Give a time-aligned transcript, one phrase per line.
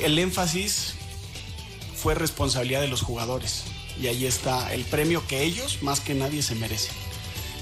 [0.00, 0.94] El énfasis
[1.96, 3.64] fue responsabilidad de los jugadores
[4.00, 6.92] y ahí está el premio que ellos más que nadie se merecen.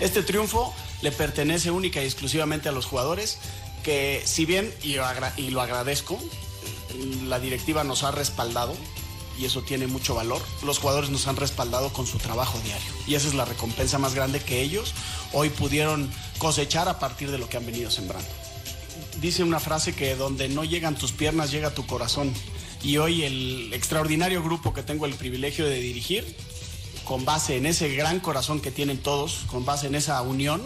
[0.01, 3.39] Este triunfo le pertenece única y exclusivamente a los jugadores
[3.83, 6.19] que si bien, y lo agradezco,
[7.27, 8.75] la directiva nos ha respaldado
[9.39, 10.41] y eso tiene mucho valor.
[10.65, 14.15] Los jugadores nos han respaldado con su trabajo diario y esa es la recompensa más
[14.15, 14.95] grande que ellos
[15.33, 18.44] hoy pudieron cosechar a partir de lo que han venido sembrando
[19.21, 22.33] dice una frase que donde no llegan tus piernas llega tu corazón.
[22.83, 26.37] Y hoy el extraordinario grupo que tengo el privilegio de dirigir,
[27.05, 30.63] con base en ese gran corazón que tienen todos, con base en esa unión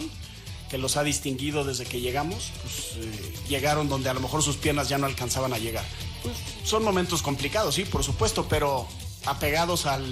[0.69, 4.55] que los ha distinguido desde que llegamos, pues, eh, llegaron donde a lo mejor sus
[4.57, 5.83] piernas ya no alcanzaban a llegar.
[6.23, 8.87] Pues, son momentos complicados, sí, por supuesto, pero
[9.25, 10.05] apegados al,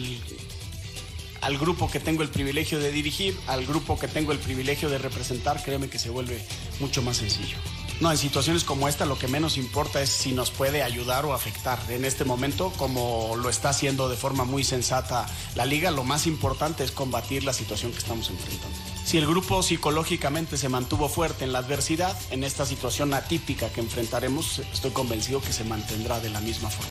[1.42, 4.98] al grupo que tengo el privilegio de dirigir, al grupo que tengo el privilegio de
[4.98, 6.44] representar, créeme que se vuelve
[6.80, 7.58] mucho más sencillo.
[8.00, 11.34] No, en situaciones como esta lo que menos importa es si nos puede ayudar o
[11.34, 11.80] afectar.
[11.90, 15.26] En este momento, como lo está haciendo de forma muy sensata
[15.56, 18.78] la liga, lo más importante es combatir la situación que estamos enfrentando.
[19.04, 23.82] Si el grupo psicológicamente se mantuvo fuerte en la adversidad, en esta situación atípica que
[23.82, 26.90] enfrentaremos, estoy convencido que se mantendrá de la misma forma.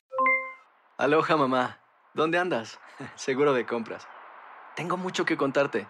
[0.99, 1.79] Aloha mamá,
[2.15, 2.81] ¿dónde andas?
[3.15, 4.09] Seguro de compras.
[4.75, 5.87] Tengo mucho que contarte.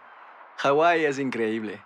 [0.59, 1.86] Hawái es increíble.